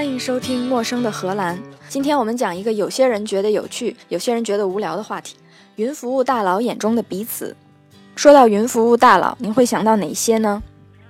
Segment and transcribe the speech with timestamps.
[0.00, 1.58] 欢迎收听《陌生的荷兰》。
[1.90, 5.36] 今天我们讲一个有些人觉得有趣，有些人觉得无聊的话题——
[5.76, 7.54] 云服务大佬眼中的彼此。
[8.16, 10.62] 说到云服务大佬，您会想到哪些呢？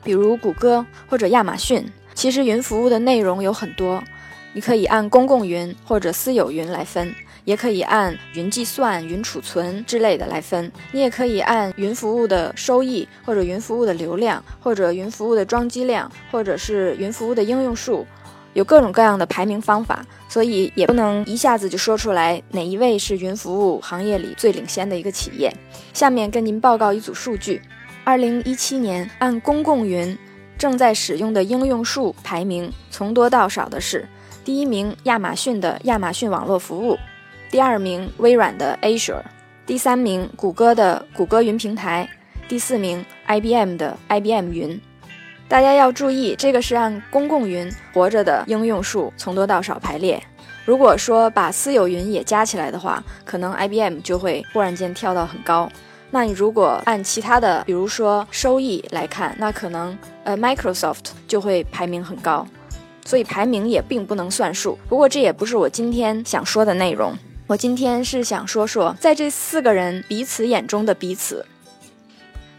[0.02, 1.88] 比如谷歌或者亚马逊。
[2.14, 4.02] 其实云服务的内容有很多，
[4.54, 10.72] 你可以按公共云或者私有云来分，也可以按云计算、云储存之类的来分。
[10.90, 18.04] 你也可以按云服务的收益，或者云服务的流量，或者云服务的装机量，或者是云服务的应用数。
[18.54, 25.52] 有各种各样的排名方法，所以也不能一下子就说出来哪一位是云服务行业里最领先的一个企业。
[25.92, 27.62] 下面跟您报告一组数据：
[28.02, 30.16] 二零一七年按公共云
[30.58, 34.08] 正在使用的应用数排名，从多到少的是：
[34.44, 36.98] 第一名亚马逊的亚马逊网络服务，
[37.50, 39.22] 第二名微软的 Azure，
[39.64, 42.08] 第三名谷歌的谷歌云平台，
[42.48, 44.80] 第四名 IBM 的 IBM 云。
[45.50, 50.22] 大家要注意，这个是按公共云活着的应用数从多到少排列。
[50.64, 55.68] 如果说把私有云也加起来的话，可能 IBM 就会忽然间跳到很高。
[56.12, 62.46] 那你如果按其他的，比如说收益来看，那可能呃 Microsoft 就会排名很高。
[63.04, 64.78] 所以排名也并不能算数。
[64.88, 67.12] 不过这也不是我今天想说的内容。
[67.48, 71.44] 我今天是想说说，在这四个人彼此眼中的彼此。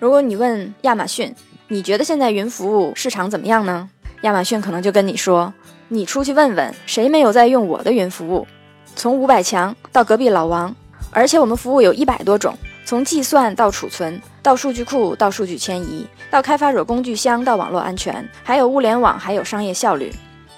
[0.02, 1.32] 如果你问亚马逊，
[1.68, 3.88] 你觉得现在云服务市场怎么样呢？
[4.22, 5.54] 亚马逊可能就跟你说
[5.90, 8.48] ：“你出去问问，谁没有在用我的云服务？
[8.96, 10.76] 从五百强到隔壁老王，
[11.12, 20.12] 而且我们服务有一百多种，从计算到储存，到数据库到数据迁移，到开发者工具箱到网络安全，还有物联网，还有商业效率，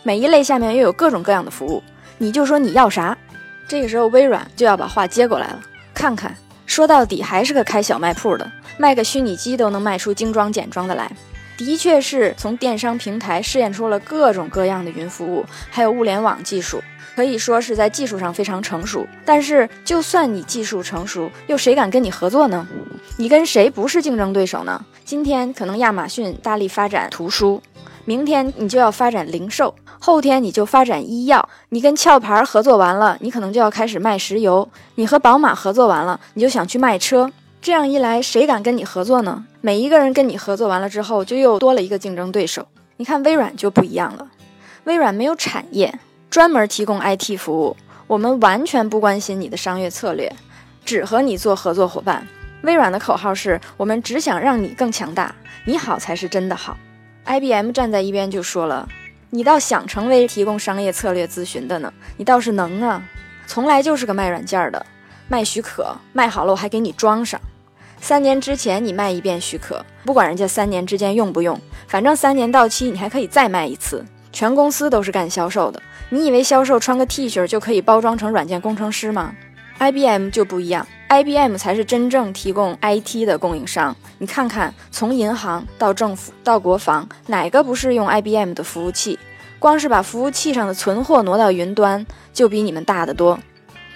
[0.03, 1.83] 每一类下面又有各种各样的服务。
[2.17, 3.17] 你就说你要啥？
[3.67, 5.59] 这个时候微软就要把话接过来了，
[5.93, 6.33] 看看，
[6.65, 11.11] 说到底还是个开小卖铺的。”卖个虚拟机都能卖出精装简装的来，
[11.57, 16.81] 的确是从电商平台试验出了各种各样的云服务，还有物联网技术，
[17.15, 19.07] 可以说是在技术上非常成熟。
[19.23, 22.67] 但是，就算你技术成熟，又谁敢跟你合作呢？
[23.17, 24.83] 你跟谁不是竞争对手呢？
[25.05, 27.61] 今天可能亚马逊大力发展图书，
[28.05, 31.47] 明天你就要发展零售，后天你就发展医药。
[31.69, 37.31] 你跟壳牌合作完了，你可能就要开始卖石油；你和宝马合作完了，你就想去卖车。
[37.63, 39.45] 这样一来，谁敢跟你合作呢？
[39.61, 42.67] 每一个人跟你合作完了之后，就又多了一个竞争对手。
[42.97, 44.27] 你看微软就不一样了，
[44.83, 45.97] 微软没有产业，
[46.29, 50.29] 专门提供 IT 服务，我们完全不关心你的商业策略，
[50.83, 52.27] 只和你做合作伙伴。
[52.63, 56.77] 微软的口号是我们只想让你更强大，你好才是真的好。
[57.23, 58.89] IBM 站在一边就说了，
[59.29, 61.93] 你倒想成为提供商业策略咨询的呢？
[62.17, 63.01] 你倒是能啊，
[63.47, 64.85] 从来就是个卖软件的，
[65.29, 67.39] 卖许可，卖好了我还给你装上。
[68.03, 74.03] 三年之前你卖一遍许可，不管人家三年之间用不用，反正三年到期你还可以再卖一次。
[74.33, 79.33] 全公司都是干销售的，你以为销售穿个 T 恤就可以包装成软件工程师吗
[79.79, 83.95] ？IBM 就不一样，IBM 才是真正提供 IT 的供应商。
[84.17, 89.17] 你看看，从银行到政府到国防，哪个不是用 IBM 的服务器？
[89.59, 93.39] 光是把服务器上的存货挪到云端，就比你们大得多。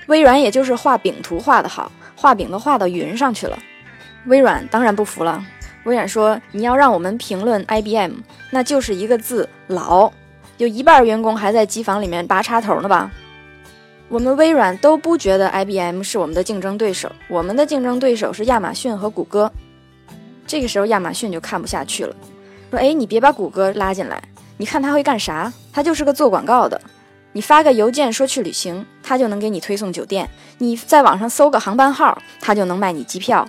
[0.05, 3.59] 微软也就是画饼图画得好，画饼都画到云上去了。
[4.27, 5.43] 微软当然不服了。
[5.85, 8.11] 微软说：“你要让我们评论 IBM，
[8.51, 10.11] 那就是一个字老。
[10.57, 13.09] 有一半员工还在机房里面拔插头呢吧？
[14.09, 19.51] 我们微软都不觉得 IBM 是我们的竞争对手，我们的竞争对手是亚马逊和谷歌。”
[20.45, 22.15] 这个时候，亚马逊就看不下去了，
[22.69, 24.21] 说：“哎，你别把谷歌拉进来，
[24.57, 25.51] 你看他会干啥？
[25.71, 26.81] 他就是个做广告的。
[27.33, 30.25] 你发个邮件说去旅行，他就能给你推送酒店；
[30.57, 33.47] 你在网上搜个航班号，他就能卖你机票。”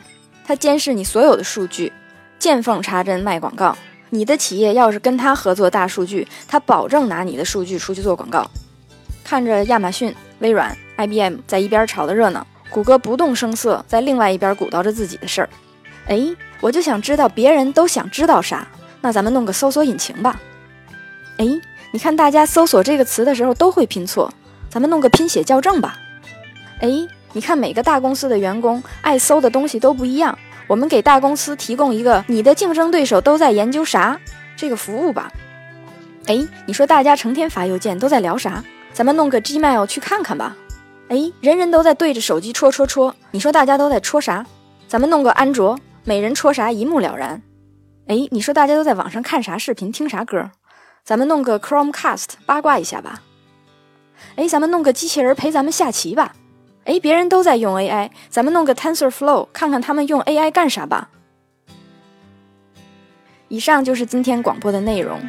[0.49, 1.93] 他监视你所有的数据，
[2.39, 3.77] 见缝插针卖广告。
[4.09, 8.51] 你的企业要是跟他合作大数据，他保证拿你的数据出去做广告。
[9.23, 15.51] 看着亚马逊、微软、IBM 在一边吵得热闹，谷歌不动声色在另外一边鼓捣着自己的事儿。
[16.07, 18.67] 哎，我就想知道别人都想知道啥，
[19.03, 20.41] 那咱们弄个搜索引擎吧。
[21.37, 21.47] 哎，
[21.91, 24.33] 你看大家搜索这个词的时候都会拼错，
[24.71, 25.99] 咱们弄个拼写校正吧。
[26.81, 27.06] 哎。
[27.33, 30.37] 你看，每个大公司的员工爱搜的东西都不一样。
[30.67, 34.21] 我们给大公司提供一个你的竞争对手都在研究啥
[34.57, 35.33] 这个服务吧。
[36.27, 38.63] 哎，你说大家成天发邮件都在聊啥？
[38.93, 40.57] 咱们弄个 Gmail 去看看吧。
[41.09, 44.45] 哎，人人都在对着手机戳戳戳，你说大家都在戳啥？
[44.87, 47.41] 咱们弄个安卓，每人戳啥一目了然。
[48.09, 50.51] 哎，你说大家都在网上看啥视频、听啥歌？
[51.05, 53.23] 咱们弄个 Chromecast 八卦一下吧。
[54.37, 56.35] 哎，咱们弄个机器人陪咱们下棋吧。
[56.88, 61.11] 哎，别人都在用 AI，咱们弄个 TensorFlow，看看他们用 AI 干啥吧。
[63.49, 65.20] 以上就是今天广播的内容。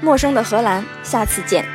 [0.00, 1.66] 陌生的荷兰，下次见。